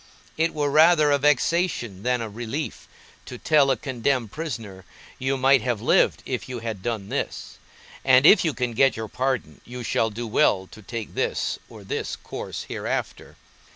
[0.35, 2.87] It were rather a vexation than a relief,
[3.27, 4.83] to tell a condemned prisoner,
[5.19, 7.59] You might have lived if you had done this;
[8.03, 11.83] and if you can get your pardon, you shall do well to take this or
[11.83, 13.35] this course hereafter.